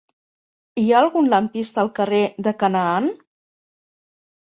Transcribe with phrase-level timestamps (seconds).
[0.83, 3.11] Hi ha algun lampista al carrer de Canaan?